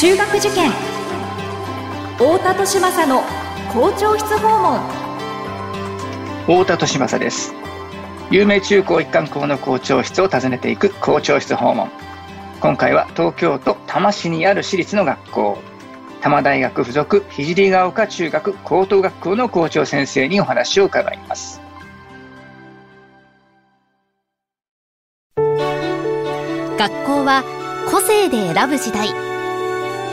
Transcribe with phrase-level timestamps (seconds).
[0.00, 0.70] 中学受験。
[2.16, 3.22] 太田利政の
[3.70, 4.80] 校長室訪問。
[6.46, 7.52] 太田利政です。
[8.30, 11.90] 有名中高一貫校の校長室を訪ねていく校長室訪問。
[12.62, 15.58] 今回は東京都多摩市にある私立の学校。
[16.22, 21.60] 多摩大学附属聖ヶ丘中学高等学校の校長先生にお話を伺います。
[25.36, 27.44] 学校は
[27.90, 29.29] 個性で選ぶ時代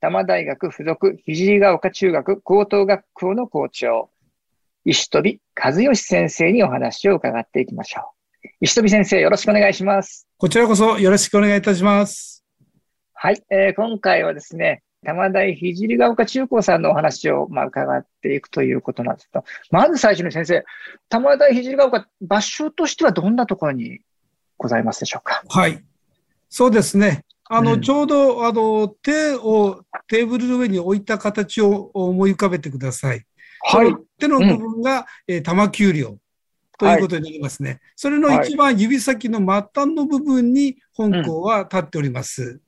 [0.00, 4.10] 多摩大学附属聖ヶ丘中学高等学校の校長
[4.84, 8.12] 石飛和義先生にお話を伺っていきましょ
[8.44, 8.48] う。
[8.60, 10.28] 石飛先生、よろしくお願いします。
[10.38, 12.44] こちらこそよろしくお願いいたします。
[13.14, 20.64] はい、えー、今回はですね、多摩大聖ヶ丘中高さんのお話を、まあ、伺っていくということなんですけど、まず最初に先生、
[21.08, 24.00] 多摩大聖ヶ丘、場所としてはどんなところに
[24.56, 25.42] ございますでしょうか？
[25.48, 25.84] はい。
[26.48, 27.24] そうですね。
[27.48, 33.24] あの、うん、ちょうど、あの、手をテーブルの上に置いた形を思い浮かべてください。
[33.62, 33.94] はい。
[34.18, 36.18] 手の部分が、うん、えー、玉球量
[36.78, 37.70] ということになりますね。
[37.70, 42.60] はい、それの一番指先の末端の部分に本校は立っております。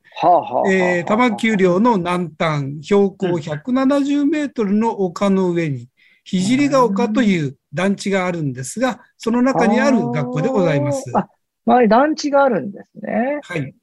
[0.68, 5.88] え玉球量の南端、標高170メートルの丘の上に、
[6.24, 11.04] 聖ヶ丘という団地があるんですが、その中にある学校でございます。
[11.14, 11.28] あ、
[11.66, 13.40] 周り団地があるんですね。
[13.42, 13.74] はい。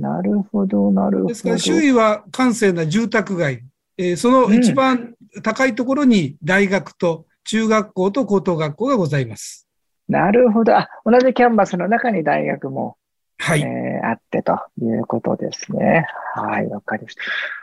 [0.00, 1.28] なるほど、なるほど。
[1.28, 3.64] ですから、周囲は閑静な住宅街。
[3.98, 9.68] えー、その一番高いところに大学と中学校と高等学校がございます。
[10.08, 10.76] なるほど。
[10.76, 12.96] あ、同じキャンバスの中に大学も、
[13.38, 16.06] はい、えー、あってということですね。
[16.34, 17.22] はい、わかりました。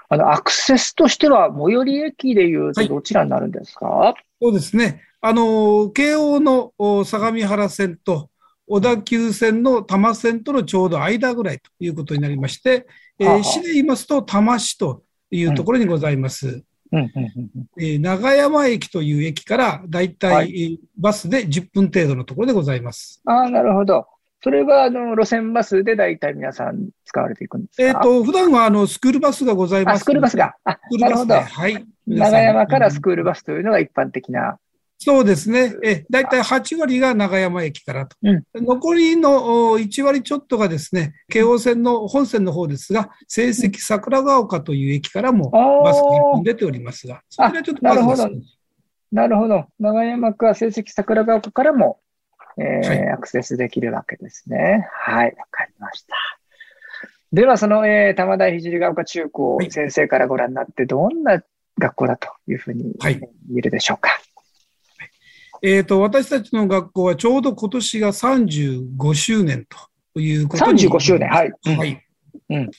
[0.09, 5.01] あの、アクセスとしては、最寄り駅でいうとどちらになるんですか、はい、そうですね。
[5.19, 6.71] あの、京王の
[7.03, 8.29] 相模原線と
[8.67, 12.85] 小田急線の多摩線とのちょうど間ぐらいということになりまして、
[13.17, 16.63] えー、市で言いますと多摩市というところにございます。
[17.79, 23.22] え長山駅という駅からだいたいバスで10分程度のところでございます。
[23.25, 24.07] ああ、なるほど。
[24.41, 27.83] それはあの路線バスでだいたい皆さん使われていくんですか？
[27.83, 30.01] えっ、ー、と、普段はあのスクールバスがございます。
[30.01, 30.56] スクールバスが。
[30.63, 31.35] あ、なるほど。
[31.35, 31.85] はい。
[32.06, 34.59] 長山からスクールバスというのが一般的な
[34.99, 35.75] そうですね。
[35.83, 38.17] え、だいたい8割が長山駅からと。
[38.23, 48.27] うん、残りの1割ちょっとがですね、京王線の本線の方ですが、成績桜ヶ丘という駅からもバスが出ておりますが、それはちょっとなるほど。
[49.11, 49.65] なるほど。
[49.79, 51.99] 長山区は成績桜ヶ丘からも、
[52.57, 54.87] えー、はい、アクセスできるわけですね。
[54.91, 56.15] はい、わかりました。
[57.31, 61.43] では、その、えー、玉田聖ヶ丘中高先生からご覧になって、どんな
[61.77, 63.21] 学校だというふうに言
[63.57, 64.09] えるでしょうか。
[64.09, 64.26] はい
[65.62, 69.66] えっ、ー、と、私たちの学校はちょうど今年が35周年
[70.13, 70.84] ということに。
[70.84, 71.51] 35周年、はい。
[71.63, 72.03] はい。
[72.50, 72.72] うん、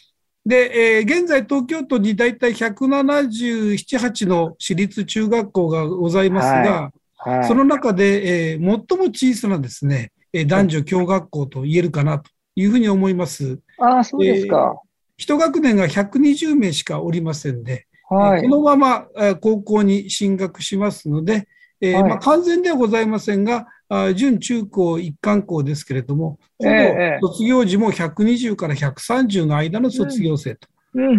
[0.46, 10.12] で、えー、現在東京都にだいたい177、8の私立中学校がございますが、はいはい、その中で、えー、最も小さなですね、
[10.46, 13.58] 男女共学校と言えるかなというふうに思います。
[13.78, 14.74] ああ、そうですか。
[14.74, 14.78] えー、
[15.16, 19.06] 一学年が120名しかおりませんで、はい、このまま
[19.40, 21.46] 高校に進学しますので、
[21.80, 30.68] えー、はい、まあ、完全ではございませんが、あ準中高一貫校ですけれども、ほぼ卒業時も120から130の間の卒業生と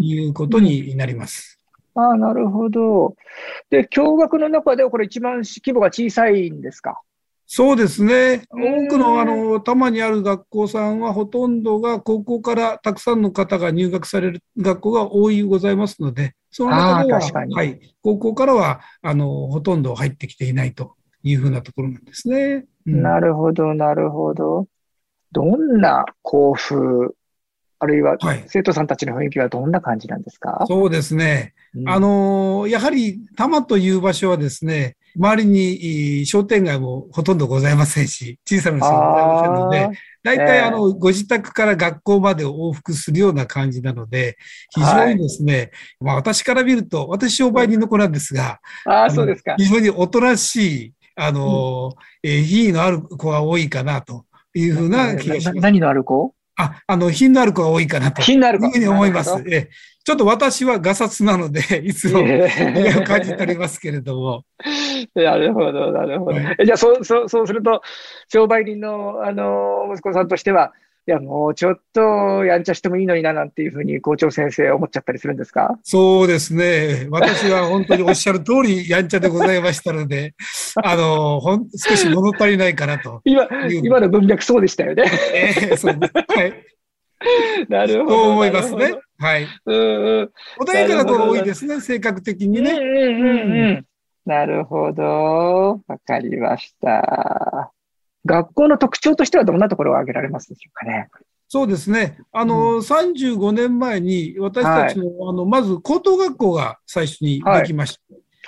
[0.02, 1.59] いうことになります。
[1.96, 2.03] うん。
[2.03, 3.16] うん、あなるほど。
[3.70, 7.02] で、共学の中ではこれ一番規模が小さいんですか？
[7.51, 8.43] そうですね。
[8.51, 20.93] 多くの、あの、多摩にある学校さんは、ほとんどが高校からたくさんの方が入学される学校が多いございますので、その中では、はい、高校からは、あの、ほとんど入ってきていないと
[21.23, 22.66] いうふうなところなんですね。
[22.85, 24.67] うん、なるほど、なるほど。
[25.31, 27.16] どんな校風、
[27.79, 28.17] あるいは
[28.47, 31.53] 生徒さんたちの雰囲気はどんな感じなんですか、はい、そうですね。
[31.73, 44.37] うん、あの、やはり、多摩という場所はですね、周りに商店街もほとんどございませんし、小さな店もございませんので、大体あの、ご自宅から学校まで往復するような感じなので、
[44.72, 45.70] 非常にですね、はい、
[46.02, 49.55] まあ私から見ると、私商売人の子なんですが、ああ、そうですか。
[49.58, 51.93] 非常におとなしい、あの、
[52.23, 55.59] うん、えー、品位のある子が多いかなというふうな気がします。
[55.59, 56.35] 何のある子？
[56.59, 58.22] あ、あの、品のある子が多いかなと。
[58.22, 58.66] 品のある子。
[58.66, 59.32] いうふうに思います。
[59.50, 59.70] え
[60.03, 62.23] ちょっと私はガサツなので、 いつも、
[63.06, 64.44] 感じておりますけれども。
[65.16, 66.40] なるほど、なるほど。
[66.40, 67.82] はい、じゃあ、そう、そう、そうすると、
[68.28, 70.73] 商売人の、あの、息子さんとしては、
[71.07, 75.79] いや、もうちょっとやんちゃしてもいいのにな、なんていうふうに校長先生思っちゃったりするんですか？
[75.84, 77.07] そうですね。
[77.09, 80.35] 私は本当におっしゃる通りやんちゃでございましたので、
[80.84, 83.22] あの、ほん、少し物足りないかなと。
[83.25, 83.47] 今、
[83.84, 85.05] 今の文脈そうでしたよね。
[85.34, 85.97] ええー、そう。
[85.99, 86.53] はい。
[87.67, 88.16] なるほど。
[88.16, 88.93] そう思いますね。
[89.17, 89.47] はい。
[89.66, 90.31] うんうん。
[90.61, 92.72] 穏やかな子が多いですね、性格的にね。
[92.72, 93.85] うんうんうん。
[94.25, 95.81] なるほど。
[95.87, 97.72] わかりました。
[98.25, 101.09] 学校の特徴としてはどんなところを挙げられますでしょうかね？
[101.51, 102.19] そうですね。
[102.31, 107.97] あの、うん、35年前に私たちの、はい、あの、まず高等学校が最初にできまし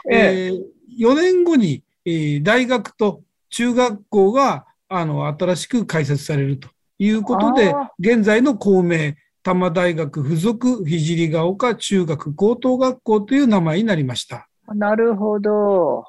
[0.06, 0.16] た。
[0.16, 0.62] はい、えー、
[1.00, 6.70] 4年後に、えー、大学と中学校が、あの、新しく開設されると
[7.00, 14.48] いうことで、現在の校名、多摩大学附属聖ヶ丘中学高等学校という名前になりました。
[14.76, 16.04] なるほど。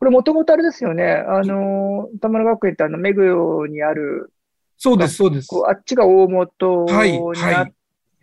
[0.00, 0.06] はあ。
[0.06, 1.04] これもともとあれですよね。
[1.04, 4.32] あの、田村学園ってあの、目黒にある。
[4.76, 5.48] そうです、そうです。
[5.68, 7.74] あっちが大元にあって、はいはい、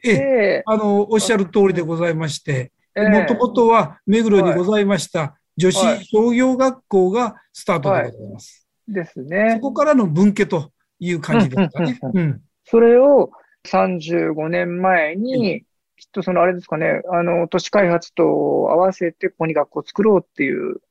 [0.03, 8.67] ええ、あの、おっしゃる通りでございまして、もともとは目黒にございました、女子商業学校がスタートでございます。
[8.87, 9.51] はい、ですね。
[9.55, 12.39] そこからの分家という感じですかね。
[12.65, 13.31] それを
[13.65, 15.63] 35年前に、
[15.97, 20.81] きっとそのあれですかね、あの、都市開発と合わせてここに学校を作ろうっていう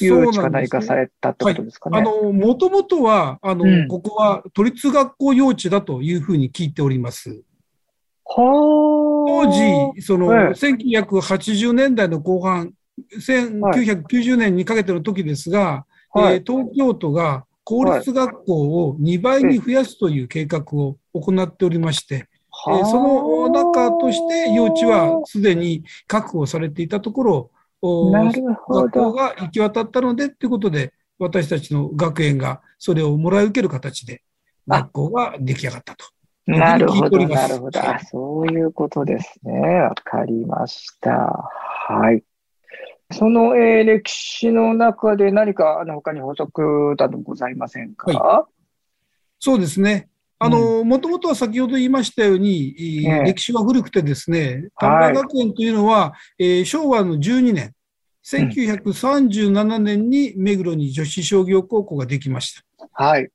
[0.00, 1.98] 誘致か何かされたってことですかね。
[2.00, 7.42] はい、あの、もともとは、あの、うん、ここは都立学校幼稚だというふうに聞いております。
[8.24, 12.72] 当時、その、はい、1980年代の後半、
[13.14, 22.28] 1990年にかけての時ですが、はい、えー、東京都が公立学校を2倍に増やすという計画を行っておりまして、
[22.68, 27.50] えー、その中として幼稚はすでに確保されていたところ、
[27.82, 34.22] 学校が行き渡ったのでということで、私たちの学園がそれをもらい受ける形で
[34.66, 36.06] 学校が出来上がったと。
[36.46, 37.80] なるほど、なるほど。
[37.80, 39.52] あ、そういうことですね。
[39.80, 41.10] わかりました。
[41.10, 42.22] はい。
[43.12, 48.52] その、えー、歴史の中で何かあの他に補足などございませんか、はい、
[49.38, 50.08] そうですね。
[50.38, 52.74] あの、もともとは先ほど言いましたように、
[53.04, 57.72] ね、歴史は古くてですね、田村学園というのは、はい、えー、昭和の12年、
[58.26, 62.88] 1937年に目黒に女子商業高校ができました。
[62.92, 63.28] はい。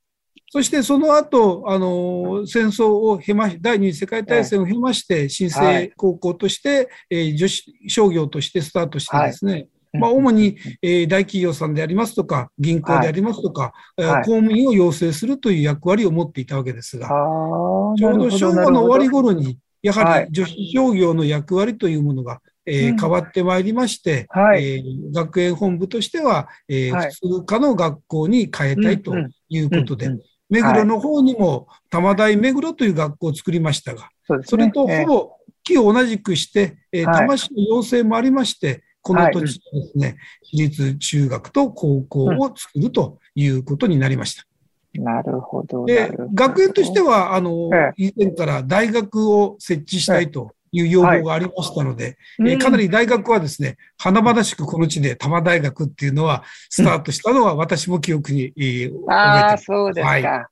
[0.54, 29.14] そしてその後、あの、戦争を経まし、第二次世界大戦を経まして、新生高校として、えー、女子商業としてスタートしてですね、はいまあ、主に、えー、大企業さんでありますとか、銀行でありますとか、はい、公務員を養成するという役割を持っていたわけですが、ちょうど昭和の終わり頃に、やはり女子商業の役割というものが、えー、変わってまいりまして、はい、えー、学園本部としては、えー、普通科の学校に変えたいと
[29.50, 30.10] いうことで、
[30.50, 34.10] 目黒の方にも多摩大目黒という学校を作りましたが、
[34.44, 35.32] それとほぼ
[35.64, 44.46] 木を同じくして、えー、多摩市の要請もありまして、この土地ですね、私立中学と高校を作るということになりました。
[44.94, 45.86] なるほど。
[45.86, 60.10] で、学園としては、あの、以前から大学を設置したいという要望がありましたので、はいえかなり大学はですね、華々しくこの地で多摩大学っていうのはスタートしたのは私も記憶に、えー、覚えてああ、そうですか。
[60.10, 60.46] はい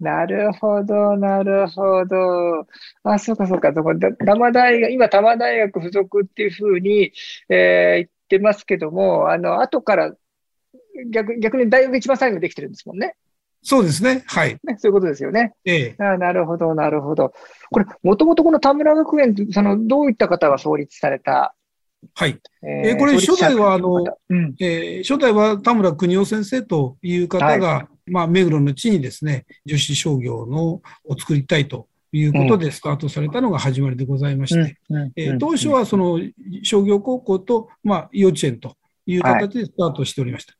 [0.00, 2.66] なるほど、なるほど。
[3.02, 3.72] あ、そうか、そうか。
[3.72, 7.12] 多摩大学、今、多摩大学附属っていうふうに、
[7.48, 10.14] えー、言ってますけども、あの、後から、
[11.10, 13.14] 逆逆に大学一番最後にできてるんですもんね。
[13.62, 14.22] そうですね。
[14.26, 14.58] はい。
[14.64, 15.54] ね、そういうことですよね。
[15.64, 16.02] ええ。
[16.02, 17.32] あなるほど、なるほど。
[17.70, 21.54] これ、もともとこの田村学園その、どういった方が創立された？
[22.14, 22.38] はい。
[22.62, 30.82] えー、これ、初代は、あの、うん、えー、初代は田村邦夫先生という方が、はい、まあ、目黒の地にですね、女子商業のを
[31.18, 34.78] 作りたいということでスタートされたのが始まりでございまして、
[35.16, 36.20] え当初はその
[36.62, 40.54] 商業高校と、まあ、幼稚園という形でスタートしておりました。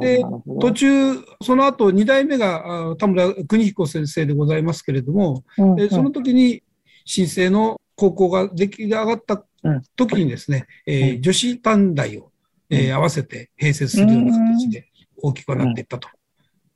[0.00, 0.24] で、
[0.60, 6.62] 途中、その後、2代目が田村邦彦先生でございますけれども、うんうん、その時に
[7.04, 9.44] 新生の高校が出来上がった
[9.96, 12.32] 時にですね、うん、えー、女子短大を、
[12.68, 14.88] えー、合わせて併設するような形で
[15.22, 16.08] 大きくなっていったと。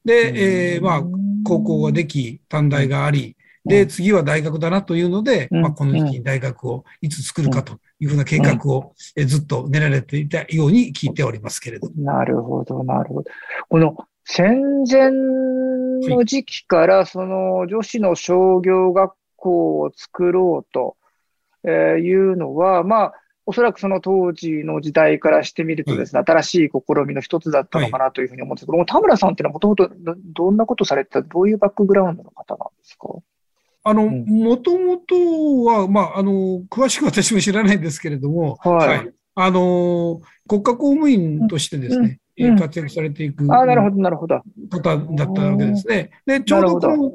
[0.05, 1.03] で、えー、まあ、
[1.45, 8.93] 高校ができ、短大があり、で、次は大学だなというので、まあ、この時期に大学をいつ作るかというふうな計画を
[9.27, 11.89] ずっと練られていたように聞いておりますけれど。
[11.97, 13.31] なるほど、なるほど。
[13.69, 20.97] この戦前の時期から、その女子の商業学校を作ろうと
[21.65, 23.15] えーいうのは、まあ、
[23.47, 33.09] おそらくその当時の時代からしてみるとですね、新しい試みの一つだったのかなというふうに思うんですけども、田村さんっていうのはもともとどどんなことされてた、どういうバックグラウンドの方なんですか？
[33.87, 34.25] あの、ん。
[34.25, 35.15] もともと
[35.65, 39.13] は、まあ、あの、詳しく私も知らないんですけれども、はい。
[39.35, 42.59] あの、国家公務員としてですね、うん。
[42.59, 44.41] 活躍されていくああ、なるほど、なるほど。
[44.71, 46.11] 方だったわけですね。
[46.25, 47.13] で、ちょうどこの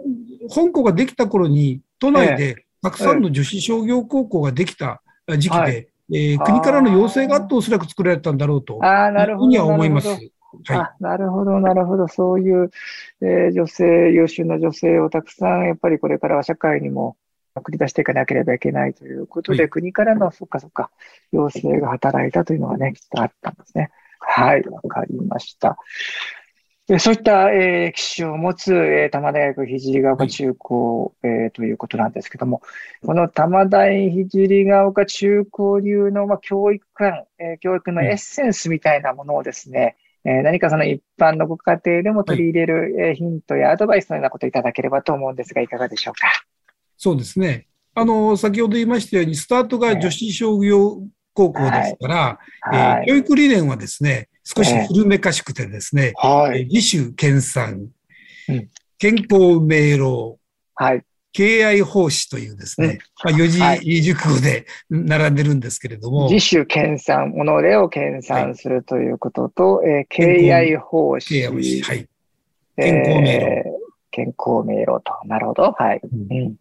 [0.48, 5.68] 本校ができた頃に、都内でたくさんの女子商業高校ができた時期で、は
[6.12, 9.48] えー国からの要請があっておそらく作られたんだろうと、ああ、なるほど。
[9.48, 10.08] には思います。
[10.08, 12.08] なはるほどあ、なるほど、なるほど。
[12.08, 12.72] そういう、
[13.22, 17.18] えー女性、優秀な女性をたくさん、やっぱりこれからは社会にも
[17.56, 20.90] 送り出していかなければいけないということで、はい国からの、そっかそっか、
[21.32, 23.92] 要請が働いたというのがね、きっとあったんですね。
[24.20, 25.78] はい、わかりました。
[26.92, 32.62] えーそういった、えー歴史を持つ、えー多摩大学聖ヶ丘中高、えーということなんですけども、
[33.06, 46.28] この多摩大聖ヶ丘中高流の、まあ、教育観、えー教育のエッセンスみたいなものをですね、えー何かその一般のご家庭でも取り入れる、えーヒントやアドバイスのようなことをいただければと思うんですが、いかがでしょうか？
[46.98, 47.68] そうですね。
[47.94, 51.02] あの、先ほど言いましたように、スタートが女子商業
[51.34, 52.40] 高校ですから、
[52.74, 53.04] えはい。
[53.04, 56.62] ー教育理念はですね、少し古めかしくてですね、はい。
[56.62, 57.88] えー自主研鑽
[58.50, 60.40] うん、健康明朗、
[60.74, 61.04] はい。
[61.32, 71.28] 敬愛奉仕というですね、まあ、四字はい熟語で 並んでるんですけれども、自主研鑽、己を研鑽するということと、えー敬愛奉仕。
[71.30, 72.08] 敬愛奉仕、はい。
[72.78, 73.80] えー健康明朗
[74.12, 75.14] 健康明朗と。
[75.26, 75.72] なるほど。
[75.74, 76.02] はい。
[76.02, 76.56] うん。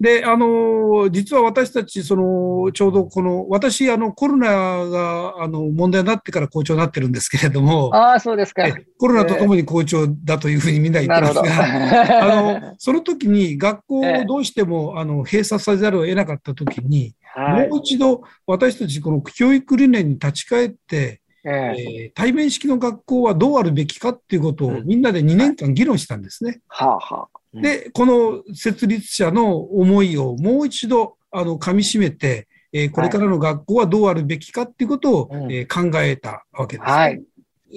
[0.00, 8.66] で、あの、実は私たち、その、ちょうどこの、私、あの、コロナが、あの、問題になってから校長になってるんですけれども、ああ、そうですか。
[8.66, 11.20] えコロナとともに校長だというふうにみんな言って。
[11.20, 17.68] ますが、あの、 その時に学校をどうしても、あの、閉鎖さざるを得なかった時に、はい。
[17.68, 26.60] もう一度私たちこの教育理念に立ち返って、えええー対面式の学校はどうあるべきかっていうことをうんみんなで2年間議論したんですね。
[26.68, 27.38] はあはあ。
[27.54, 36.92] うんで、この設立者の思いをもう一度、あの、噛み締めて、えーこれからの学校はどうあるべきかっていうことを、うんえー考えたわけです、ね。
[36.92, 37.22] はい。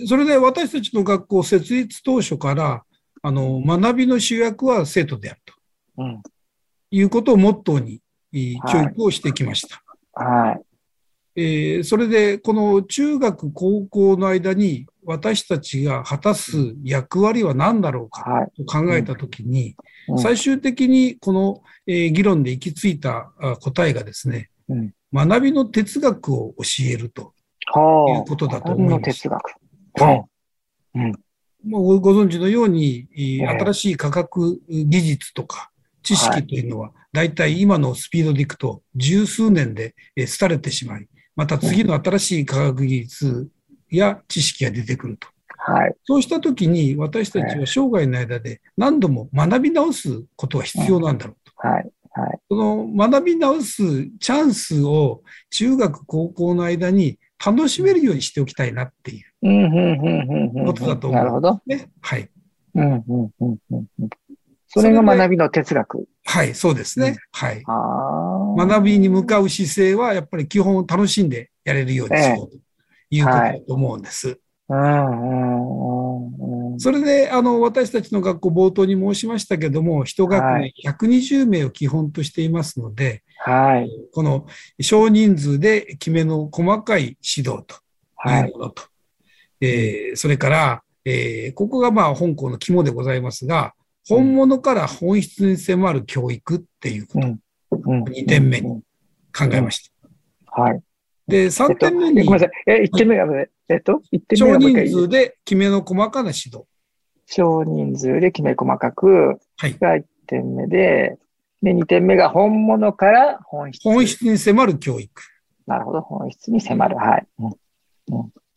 [0.07, 2.83] それで私たちの学校設立当初から、
[3.21, 5.53] あの、学びの主役は生徒であると
[5.97, 6.23] うん。
[6.91, 8.01] いうことをモットーに、
[8.71, 9.83] 教育をしてきました。
[10.13, 10.61] はい。
[11.39, 18.51] えーそれで、この中学、高校の間に私たちが果たす役割は何だろうかはい。
[18.57, 19.75] と考えたときに、
[20.09, 27.79] うん最終的にこの、えー議論で行き着いたあ答えがですね、うん学びの哲学を教えるという
[28.19, 28.75] はことだとあ。
[28.75, 28.99] 思います。
[28.99, 29.41] の哲学。
[30.01, 30.23] はい
[30.95, 31.11] うん。
[31.63, 35.69] もうごご存知のように、新しい科学技術とか
[36.03, 43.47] 知識というのは、大体今のスピードでいくと十数年でえー廃れてしまい、また次の新しい科学技術
[43.91, 45.27] や知識が出てくると。
[45.55, 45.95] はい。
[46.03, 51.67] そうしたときに私たちは生涯の間で何度も学び直すことが必要なんだろうと。
[51.67, 51.91] はい。
[52.11, 52.39] はい。
[52.49, 59.25] その学び直すチャンスを中学、高校の間に楽しめるようにしておきたいなっていう。
[60.65, 61.61] ことだと思うなるほど。
[61.67, 61.91] ね。
[62.01, 62.29] はい。
[64.67, 66.07] それが学びの哲学。
[66.25, 67.09] はい、そうですね。
[67.09, 67.63] うんはい。
[68.67, 72.57] 学びに向かう姿勢はやっぱり基本を楽しんでやれるようにしようと
[73.09, 74.39] いうことだと思うんです。
[76.79, 83.89] それで、あの、私たちの学校冒頭に申しましたけども、一学は年120名を基本としていますので、はい。
[84.13, 84.45] この
[84.81, 87.75] 少人数できめの細かい指導と
[88.15, 88.57] はいいう。
[88.57, 88.83] ものと、
[89.61, 93.73] えーそれから、えーここがまあ本校の肝でございますが、
[94.09, 97.31] 本物から本質に迫る教育っていうことを
[97.71, 98.03] うん。
[98.03, 98.81] 2点目にうん
[99.37, 99.91] 考えまし
[100.51, 100.61] た。
[100.61, 100.81] はい。
[101.27, 102.51] で、え3っと、点目にえごめんなさい。
[102.65, 103.25] え、1点目が、
[103.69, 106.63] えっと、1点目少人数できめの細かな指導。
[107.27, 109.77] 少人数できめ細かくはい。
[109.77, 111.17] が1点目で、
[111.61, 113.83] で、2点目が本物から本質。
[113.83, 115.21] 本質に迫る教育。
[115.67, 116.01] なるほど。
[116.01, 116.95] 本質に迫る。
[116.95, 117.27] はい。
[117.39, 117.51] うん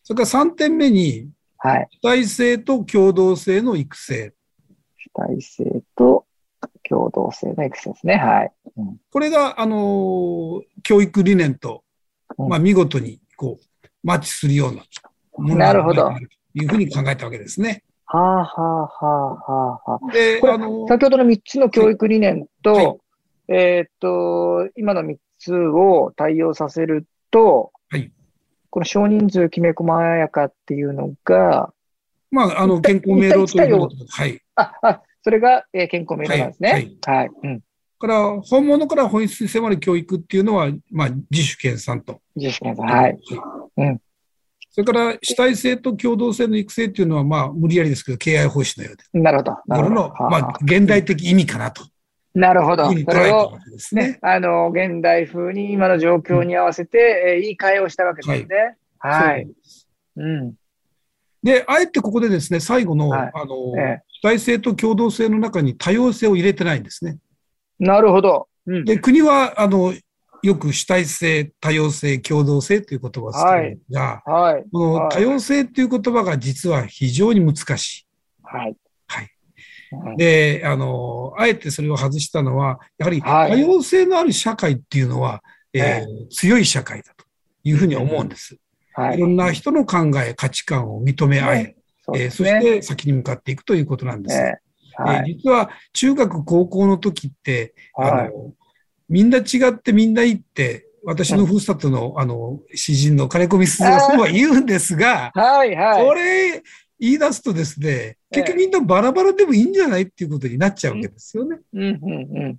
[0.02, 1.28] それから3点目に、
[1.58, 1.88] はい。
[1.90, 4.32] 主体性と共同性の育成。
[5.14, 6.26] 主体性と
[6.88, 8.16] 共同性のエクセスね。
[8.16, 8.52] はい。
[8.76, 11.84] うんこれが、あのー教育理念と、
[12.38, 14.82] うんまあ、見事に、こう、マッチするような
[15.36, 16.12] ものなるほどと
[16.54, 17.82] いうふうに考えたわけですね。
[18.06, 20.12] はあはあはあはあはあ。
[20.12, 22.98] で、これあのー先ほどの3つの教育理念と、はい
[23.48, 28.10] えーっと、今の3つを対応させると、はい
[28.72, 31.72] この少人数きめ細やかっていうのが、
[32.30, 34.40] まあ、あの、健康明朗ということはい。
[34.54, 36.72] あ、あ、それが、えー、健康明朗なんですね。
[36.72, 36.98] はい。
[37.06, 37.16] はい。
[37.18, 37.60] はい、うん。
[37.98, 42.20] から、本物から本質に迫る教育っていうのは、まあ、自主研鑽と。
[42.34, 43.18] 自主研鑽、はい。
[43.76, 44.00] うん。
[44.70, 49.20] それから、主体性と共同性の育成っていうのは、まあ、無理やりですけど、敬愛奉仕のようで。
[49.20, 49.56] なるほど。
[49.66, 50.14] なるほど。
[50.30, 51.82] まあ、現代的意味かなと。
[52.34, 52.88] なるほど。
[52.88, 53.58] それを、
[53.92, 58.76] ね、あの、現代風に今の状況に合わせて、言い換えをしたわけですね。
[58.98, 59.32] はい。
[59.32, 59.48] はい、
[60.16, 60.54] うん。
[61.42, 67.18] で、あえてここでですね、最後の、はい、あの、ええ、主体性と共同性の中に多様性を入れてないんですね。
[67.78, 68.48] なるほど。
[68.66, 69.94] うん、で、国は、あの、
[70.42, 78.06] よく主体性、多様性、共同性という言葉を使うんですが、はい、この多様性という言葉が実は非常に難しい。
[78.42, 78.76] はい。
[79.06, 80.16] はい。
[80.16, 85.42] で、あの、あえてそれを外したのは、やはり多様性のある社会っていうのは、は
[85.74, 87.24] い、えー、強い社会だと
[87.64, 88.56] いうふうに思うんです。
[89.00, 94.36] はい、いろんな人の考え、価値観を認め合え、そえー、そして先に向かっていくということなんです。
[94.36, 94.70] えー
[95.02, 98.52] はい、えー、実は中学、高校の時って、あの
[99.08, 106.04] みんな違ってみんないいって、私のふるさとの、あの、詩人の金子みすずはそうは言うんですが、はいはい。
[106.04, 106.62] これ、
[107.00, 111.58] 言い出すとですね、結局みんなバラバラでもいいんじゃないっていうことになっちゃうわけですよね。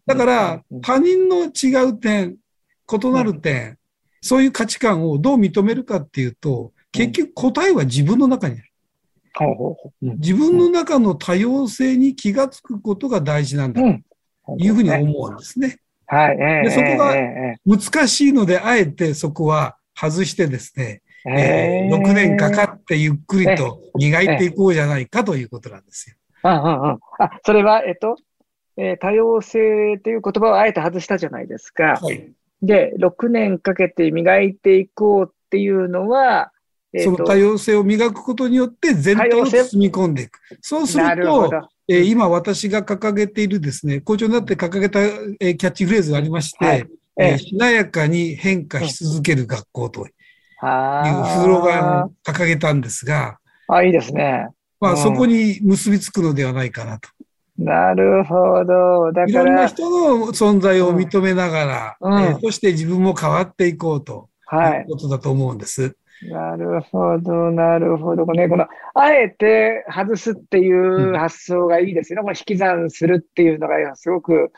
[0.05, 2.37] だから、他人の違う点、
[2.91, 3.77] 異なる点、
[4.21, 8.71] そういう価値観をどう認めるかっていうと、結局答えは自分の中にある。
[10.01, 15.77] 自分の中の多様性に気がつくことが大事なんだというふうに思うんですね。
[16.05, 16.37] はい。
[16.37, 17.15] でそこが
[17.65, 26.15] 難しいので、あえてそこは外してですね、えー、6年かかってゆっくりと磨いていこうじゃないかということなんですよ。
[26.43, 26.99] うんうんうん。
[27.19, 28.17] あ、それは、えっと、
[28.77, 31.99] えー、多様性という言葉をあえて外したじゃないですか。
[32.01, 32.31] はい。
[32.61, 36.51] で、6年かけて磨いていこうっていうのは、
[36.93, 40.39] えー、その多様性を磨くことによって全体を包み込んでいく。
[40.61, 41.51] そうすると、
[41.87, 46.87] えー、今私が掲げているですね、校長になって掲げた、えー、キャッチフレーズがありまして、はい
[47.17, 54.47] えー、しなやかに変化し続ける学校というスローガンを掲げたんですが、あ、いいですね。
[54.79, 57.09] まあ、そこに結びつくのではないかなと。
[57.63, 59.11] なるほど。
[59.11, 59.27] だから。
[59.27, 64.29] いろんな人の存在を認めながら、うん、えー、そして自分も変わっていこうと。
[64.45, 64.79] はい。
[64.79, 65.95] いうことだと思うんです。
[66.23, 68.25] なるほど、なるほど。
[68.27, 72.19] ね、この、あえて外すっていう発想がいいですよね。
[72.19, 74.51] うん、この引き算するっていうのがすごく、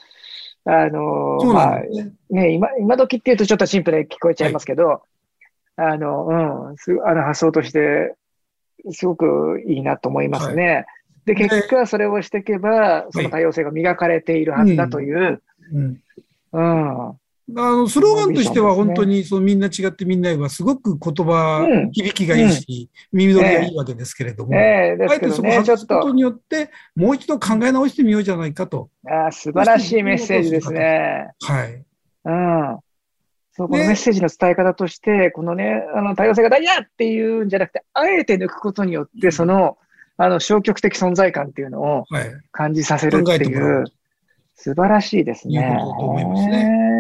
[0.66, 1.82] あの、ね、まあ、
[2.30, 5.00] ね、今、今時っていうとちょっとシンプルに聞こえちゃいますけど、はい、
[5.78, 8.16] あの、うん、すあの発想として、
[8.92, 10.68] すごくいいなと思いますね。
[10.68, 10.86] はい、
[11.26, 16.02] で、結果それをしていけば、その多様性が磨かれているはずだという、うん、
[16.52, 17.18] うん、うん。
[17.56, 28.90] あの、スローガンとしては本当に、そのみんな違ってみんなはすごく言葉、響きがいいし、耳取りがいいわけですけれども、あえてそこを外すことによって、もう一度考え直してみようじゃないかと。
[29.06, 31.32] あ素晴らしいメッセージですね。
[31.42, 31.84] はい。
[32.26, 32.80] うん。
[33.52, 39.78] そう、このメッセージの伝え方として、このね、あの、多様性が大事だっていうんじゃなくて、あえて抜くことによって、その、
[40.18, 42.06] あの、消極的存在感っていうのを
[42.52, 43.86] 感じさせるっていう、
[44.56, 45.56] 素晴らしいですね。
[45.56, 46.94] いうことだと思いますね。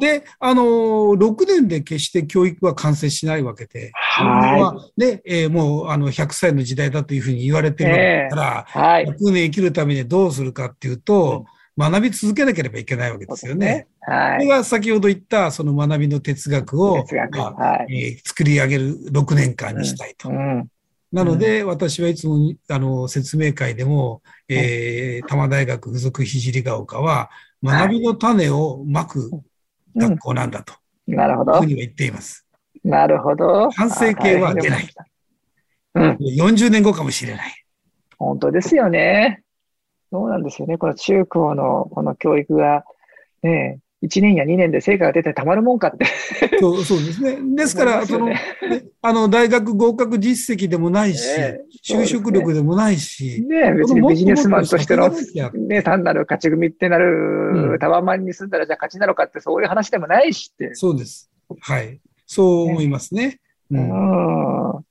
[0.00, 5.00] で、あの6年で決して教育は完成しないわけで、はい。
[5.00, 9.04] ね、えー、もう、あの、100歳の時代だというふうに言われてるから、えー、はい。
[9.06, 11.44] 100年生きるためにどうするかっていうと、
[11.76, 13.88] うん、学び続けなければいけないわけですよね。
[14.00, 14.38] はい。
[14.38, 20.30] これが先ほど言った、その学びの哲学を、哲学、まあ、はい、えー、作り上げる6年間にしたいと。
[20.30, 20.70] うん、うん
[21.12, 27.30] なので、私はいつも、あの、説明会でも、えー、多摩大学附属聖ヶ丘は、
[27.62, 29.30] 学びの種をまく
[29.96, 30.74] 学校なんだと。
[31.06, 31.60] なるほど。
[31.60, 32.46] ふうには言っています。
[32.84, 33.70] なるほど。
[33.70, 34.88] 完成形は出ない。
[35.94, 36.10] うん。
[36.20, 37.64] 40年後かもしれない。
[38.16, 39.42] 本当ですよね。
[40.12, 40.78] そうなんですよね。
[40.78, 42.84] この中高のこの教育が、
[43.42, 46.06] ね、1年や2年で成果が出てたまるもんかって
[46.58, 47.38] そうそうですね。
[47.54, 48.32] ですから、ね、その、
[49.02, 53.44] あの、大学合格実績でもないし、ね、就職力でもないし。
[53.46, 55.10] ね別にビジネスマンとしての、
[55.68, 60.74] ね、単なる勝ち組ってなる、タワマンに住んだらじゃあ勝ちなのかって、そういう話でもないしって。
[60.74, 61.30] そうです。
[61.60, 62.00] はい。
[62.26, 63.40] そう思いますね。
[63.70, 64.76] うん。
[64.76, 64.89] うん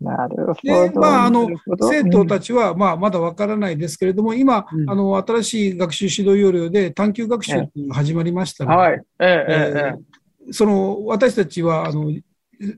[0.00, 0.60] なるほど。
[0.62, 9.02] で、まあ、あの、生徒たちは、まあ、まだわからないですけれども、今、うん、あの、新しい学習指導要領で探究学習が始まりましたので、はい。
[9.18, 12.12] えええその、私たちは、あの、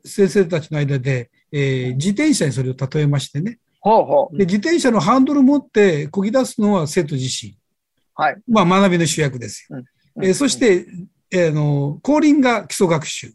[0.04, 3.58] 先生たちの間で、えー、自転車にそれを例えましてね。
[3.80, 4.36] ほうほう。
[4.36, 7.56] で、自転車のハンドル持って漕ぎ出すのは生徒自身。
[8.14, 8.36] はい。
[8.48, 9.82] まあ、学びの主役ですよ。
[10.16, 10.86] うん、えー、そして、
[11.30, 13.32] えー、の、後輪が基礎学習。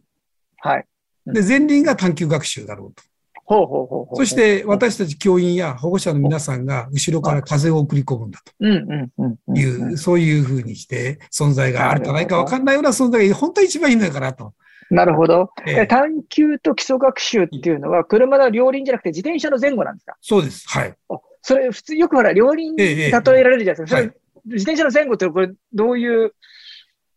[0.57, 0.85] はい。
[1.25, 3.03] で、前輪が探究学習だろうと。
[3.47, 4.15] ほうほうほうほう。
[4.17, 9.55] そして私たち教員や保護者の皆さんが後ろから風を送り込むんだうんうんうんうん。
[9.55, 14.53] という、そういうふうにして存在があるかないかわかんないような存在が本当は一番いいんだからと。
[14.91, 15.49] なるほど。
[15.65, 20.15] えええ探究と基礎学習っていうのは、車の両輪じゃなくて自転車の前後なんですか？
[20.21, 20.65] そうです。
[20.67, 20.93] はい。
[21.09, 23.95] あそれ、普通、よくほら、両輪例えられるじゃないですか。
[23.95, 26.31] はいそれ自転車の前後って、これ、どういう、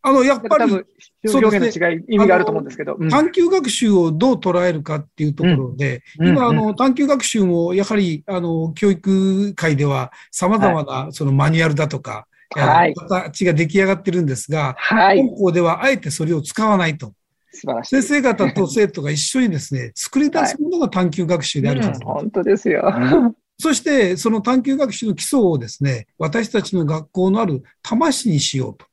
[0.03, 0.85] あの、やっぱり多分、
[1.23, 2.95] 表現の違い、意味があると思うんですけど。
[2.99, 15.17] うん探究学習をどう捉えるかっていうところで、うん今、あうんの、探究学習も、やはり、あの、教育界では様々な、そのマニュアルだとか、はい形が出来上がってるんですが、はい。
[15.19, 17.13] 本校ではあえてそれを使わないと。
[17.53, 18.01] 素晴らしい。
[18.01, 22.83] 先生方と生徒が一緒にですね、作り出すものが探究学習であるはずうんだと本当ですよ。
[23.57, 28.85] そして、その探究学習の基礎をですね、私たちの学校のある多摩市にしようと。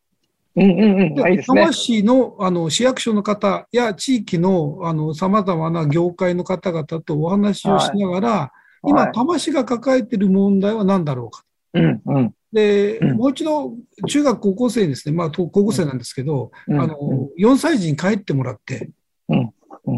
[0.58, 1.14] うんうんうん。
[1.14, 1.72] で多摩。
[1.72, 11.44] 市のあの市役所の方や地域のあの様々な業界の方々とお話をしながら、今、はい多摩市が抱えている問題は何だろうか。
[11.74, 12.34] うんうん。
[12.52, 13.74] で、うんもう一度、
[14.06, 16.96] 中学高校生にですね、まあ、と高校生なんですけど、うんあの、
[17.38, 18.90] 4歳児に帰ってもらって、
[19.28, 19.50] うん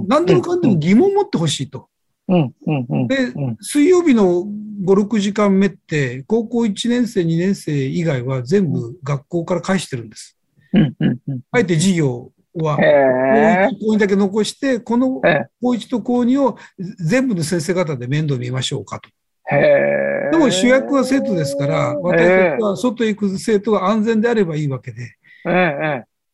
[0.07, 1.89] 何でもかんでも疑問を持ってほしいと。
[2.29, 3.09] うんうんうん。
[3.09, 4.45] でうん、水曜日の
[4.85, 10.39] 5、6時間目って、高校1年生、2年生以外は全部学校から返してるんです。
[10.75, 11.41] うんうんうん。
[11.51, 13.69] あえて授業は、へえ。
[13.81, 19.09] 高1だけ残して、このええ高1と高2を全部の先生方で面倒見ましょうかと。
[19.51, 25.17] でも主役は生徒ですから、私たちは外へ行く生徒が安全であればいいわけで。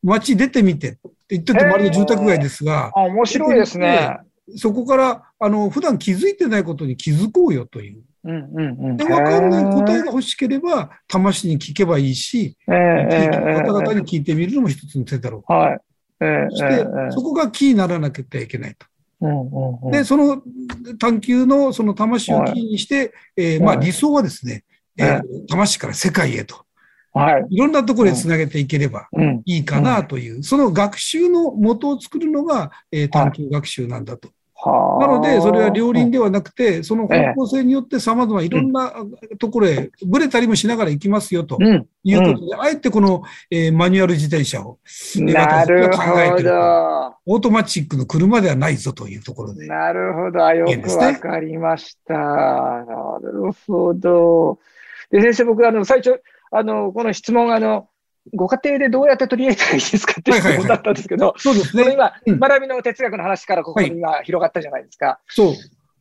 [0.02, 4.18] 街出てみてって言っててもあれで住宅街ですが、あ、面白いですね。
[4.56, 8.02] そこから、あの、普段気づいてないことに気づこうよという。
[8.24, 8.96] うんうんうん。
[8.96, 15.52] で、わかんない答えが欲しければ、魂に聞けばいいし、ええ地域のええ方々に聞いてみるのも一つの手だろう。
[15.52, 15.80] はい。
[16.20, 18.86] ええそして、そこがキーにならなきゃいけないと。
[19.20, 20.42] うんうんうんで、その
[20.98, 24.64] 探求のその魂をキーにして、えーまあはい理想はですね、
[24.98, 26.64] えー多摩から世界へと、
[27.12, 27.46] はい。
[27.50, 29.42] いろんなところへつなげていければうん。
[29.44, 34.30] いいかなという、その学習の元を作るのが、えー探求学習なんだと。
[34.66, 38.92] はあなので、それは両輪ではなくて、その方向性によって様々いろんな
[39.38, 41.86] ところへぶれたりもしながら行きますよとうん。
[42.02, 47.14] いうことで、あえてこの、えーマニュアル自転車を、私たちが考えてるぞ。
[47.26, 49.66] オートマチックの車ではないぞというところで。
[49.66, 50.44] なるほど。
[50.44, 52.14] あよくわかりました。
[52.14, 52.84] な
[53.22, 54.58] るほど。
[55.10, 57.88] で、先生、僕、あの、最初、あの、この質問、あの、
[58.34, 61.92] ご家庭でどうやって取り入れたらいいですかっていうはいはいはい質問だったんですけど、そうですね。
[61.92, 65.20] 今、うん学びの哲学の話からここに今広がったじゃないですか。
[65.28, 65.54] そう。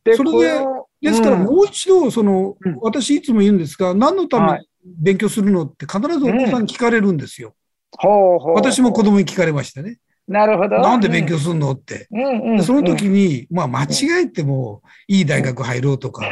[0.04, 0.64] で、それで
[1.02, 7.54] ですから、うんもう一度、その、うん私いつも言うんですが、何のためはに勉強するのって必ずお子さんに聞かれるんですよ。
[7.98, 8.54] ほうほう。
[8.54, 9.98] 私も子供に聞かれましたね。
[10.28, 10.80] なるほど。
[10.80, 12.08] なんで勉強するのって。
[12.10, 13.86] うんうんうんでその時に、まあ間違
[14.24, 16.26] えてもいい大学入ろうとか、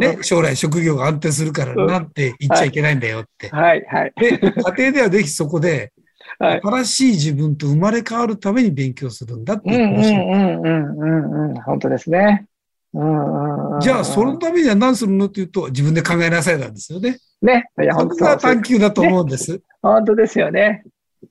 [0.00, 3.48] ね、将来職業が安定するからなんて言っちゃいけないんだよって。
[3.48, 4.12] はい、はい。
[4.16, 5.92] で、家庭ではぜひそこで、
[6.38, 10.14] はい新しい自分と生まれ変わるために勉強するんだってうんうん言ってほしい。
[10.14, 11.62] うんうんうんうん。
[11.62, 12.46] 本当ですね。
[12.94, 17.18] うんうんうんじゃあ、そのためには何するのっていうと、自分で考えなさいなんですよね。
[17.40, 17.66] ね。
[17.80, 19.60] いや、そこ本当が探求だと思うんです。
[19.82, 20.82] 本当ですよね。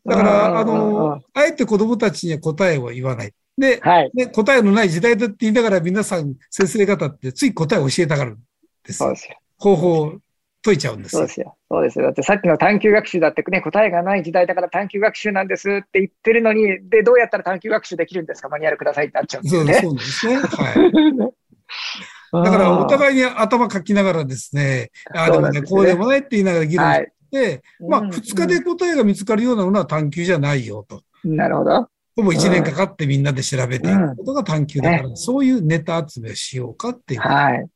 [0.05, 3.33] だから、あうんうんうんの、あえて子供たちには答えを言わない。
[3.59, 4.11] で、はい。
[4.13, 8.37] で答えのない時代だって言いながら皆さん、先生方ってつい答えを教えたがるん
[8.83, 9.09] ですそう。
[9.09, 9.37] ですよ。
[9.57, 10.13] 方法を
[10.61, 11.33] 解いちゃうんですよそうで。
[11.33, 11.55] すよ。
[11.69, 12.05] そうですよ。
[12.05, 18.49] だってさっきの探究学習だってね、答えがない時代だから探究学習なんですって言ってるのに、で、どうやったら探究学習できるんですか？
[18.49, 19.87] マニュアルくださいってなっちゃうんですそうそうよね。
[19.87, 20.35] なんですね。
[20.35, 21.33] はい。
[22.45, 27.83] だから、お互いに頭かきながらですね、ああでもね、こうでもないって言いながら議論はして、い。
[27.89, 31.01] まあ、うん二日で答えが見つかるようなものは探求じゃないよと。
[31.23, 31.87] なるほど。
[32.19, 37.21] ほぼ一年かかってみんなで調べていくことが探求だから、そういうネタ集めをしようかっていう。
[37.21, 37.53] はい。
[37.53, 37.69] はい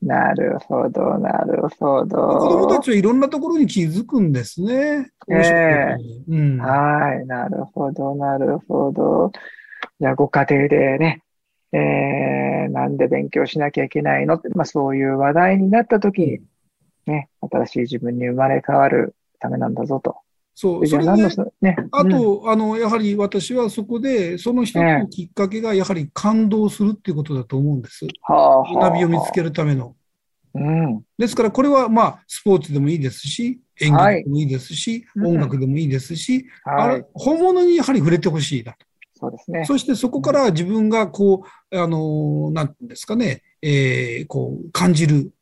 [0.00, 2.16] なるほど、なるほど。
[2.16, 5.10] 子供たちはいろんなところに気づくんですね。
[5.26, 6.58] 面白いことにうん。
[6.58, 9.32] はい、なるほど、なるほど。
[10.00, 11.22] じゃあ、ご家庭でね、
[11.72, 16.40] えー、なんで勉強しなきゃいけないのって、まあ、そういう話題になったときに、
[17.06, 20.16] ね、新しい自分に生まれ変わるためなんだぞと。
[20.58, 20.86] そう。
[20.86, 21.12] それで、
[21.60, 28.06] ね、あうんと、あの、やはり私はそこで、その一つのきっかけが、やはり感動するっていうことだと思うんです。
[28.22, 29.94] はあ、はあ学びを見つけるための。
[30.54, 31.02] うん。
[31.18, 37.06] ですから、これは、まあ、スポーツでもいいですし、演劇はいでもいいですし、うん音楽でもいいですし、あはいれ。
[37.12, 38.78] 本物にやはり触れてほしいなと。
[39.18, 39.64] そうですね。
[39.66, 45.32] そしてそこから自分がこう、あの、なんていうんですかね、えーこう、感じる、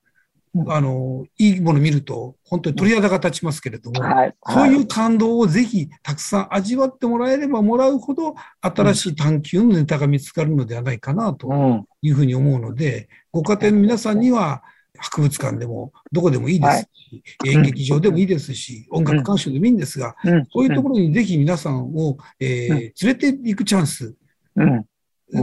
[0.69, 4.35] あの、いいもの見ると、本当に鳥肌が立ちますけれども、はい。
[4.47, 11.85] そういう感動をぜひたくさん味わってもらえればもらうほど、新しい探求のネタが見つかるのではないかなとうん。
[12.03, 14.63] いうふうに思うので、ご家庭の皆さんには、
[14.97, 20.47] 博物館でもどこでもいいですし、演劇場でもいいですし、音楽鑑賞でもいいんですが、うん。
[20.47, 22.79] そういうところにぜひ皆さんを、えーうん。
[22.79, 24.15] 連れて行くチャンス、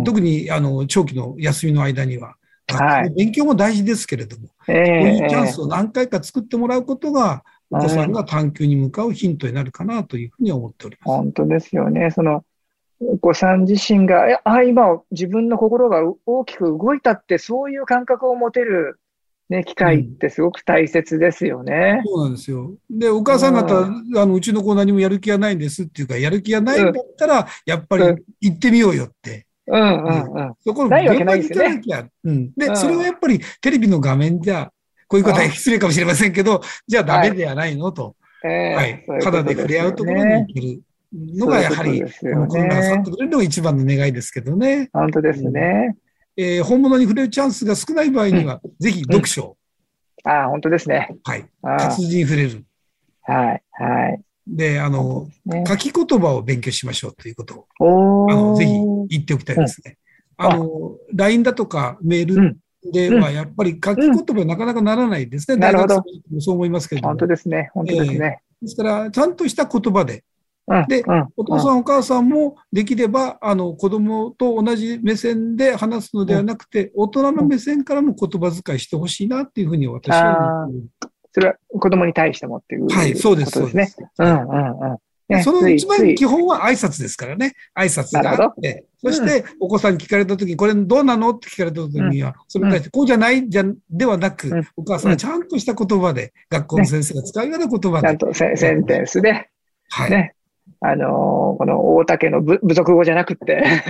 [0.06, 2.36] 特にあの長期の休みの間には、
[2.78, 11.18] はい勉強も大事ですけれども、えこういうえチャンスを何回か作ってもらうことが、お子さんが探求に向かうヒントになるかなというふうに思っております。
[11.18, 12.12] 本当ですよね。
[12.12, 12.44] その、
[13.00, 19.00] お子さん自身が、え、あ、今、自分の心が大きく動いたって、そういう感覚を持てる、
[19.50, 22.02] ね、機会ってすごく大切ですよね。
[22.06, 22.74] そうなんですよ。
[22.90, 23.86] で、お母さん方、
[24.22, 28.04] あの、うちの子何もやる気がないんですっていうか、やる気がないんだったら、やっぱり
[28.40, 29.48] 行ってみようよって。
[29.72, 30.54] うんうんうん。
[30.64, 31.56] そこのないわけないで。
[31.56, 31.64] で、
[32.24, 34.72] うんそれはやっぱりテレビの画面じゃ、
[35.08, 38.16] こういうことは失礼かもしれませんけど、じゃあダメではないのと。
[38.44, 39.06] ええはい。
[39.24, 40.82] 肌で触れ合うところに行ける
[41.14, 44.90] のが、やはり、混乱さねんとくれるのが一番の願いですけどね。
[44.94, 45.96] 本当ですね。
[46.38, 49.58] えー本物に触れるチャンスが少ない場合には、ぜひ読書、
[50.24, 51.16] ああ、本当ですね。
[51.24, 51.46] はい。
[51.62, 52.64] あ活字に触れる。
[53.28, 54.22] あはい、はい。
[54.48, 58.72] で、あの、ね書き言葉を勉強しましょうということを、おあの、ーぜひ
[59.10, 59.98] 言っておきたいですね。
[60.38, 62.58] あの、LINE だとかメール
[62.92, 65.58] では、やっぱり書き言葉になかなかならないですね。
[65.58, 67.12] なるほど大学生もそう思いますけれども。
[67.14, 67.70] 本当ですね。
[67.74, 68.42] 本当ですね。
[68.62, 70.24] ですから、ちゃんとした言葉で、
[70.68, 70.88] うん。
[70.88, 83.98] でうん、お父さんお母さんもできれば、あの、子供と同じ目線で話すのではなくて、大人の目線からも言葉遣いしてほしいなっていうふうに私は思ってそれは子供に対してもっていうことはい、そうです、そうです。
[84.20, 84.98] うんうんうん。
[85.30, 87.54] ねその一番基本は挨拶ですからね。
[87.78, 98.08] 挨拶があって、そしてお子さんに聞かれたときに、これどうなのって聞かれたときには、それに対してこうじゃないじゃん、ではなくうん、お母さんがちゃんとした言葉で、学校の先生が使うような言葉で。
[98.08, 99.50] ちゃん、とセセンテンスで、
[99.90, 100.12] はい。
[100.12, 100.36] ね、
[100.82, 103.84] あのーこの大竹の部部族語じゃなくって、ね、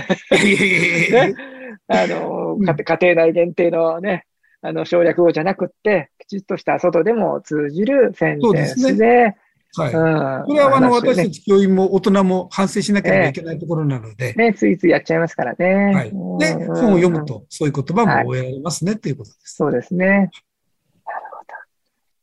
[1.88, 4.26] あのー家家庭内限定のね、
[4.60, 9.36] あの省略語じゃなくって、きちっとした外でも通じるセンテンスで、
[9.74, 9.94] はい。
[9.94, 15.94] うんこれはあの、ね私たち教員も大人も反省しなければいけないところなので、ね、ついついやっちゃいますからね。
[15.94, 16.08] はい。
[16.08, 17.24] うんで、本を読む。
[17.24, 19.56] と、そういう言葉も覚えられますねっていうことです。
[19.56, 20.06] そうですね。
[20.06, 20.30] なる
[21.32, 21.54] ほど。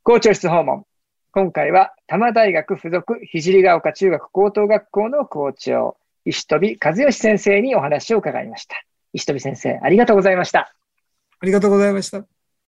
[0.03, 0.85] 校長室訪問。
[1.31, 8.75] 今回は多摩大学附属聖ヶ丘中学高等学校の校長、石飛和義先生にお話を伺いました。
[9.13, 10.73] 石飛先生、ありがとうございました。
[11.39, 12.38] ありがとうございました。